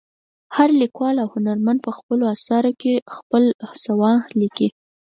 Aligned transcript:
هر 0.55 0.69
لیکوال 0.81 1.15
او 1.23 1.27
هنرمند 1.35 1.79
په 1.85 1.91
خپلو 1.97 2.23
اثرو 2.35 2.71
کې 2.81 2.93
خپله 3.15 3.49
سوانح 3.83 4.25
لیکي. 4.41 4.67